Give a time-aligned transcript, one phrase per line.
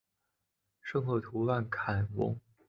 [0.81, 2.39] 圣昂图万坎翁。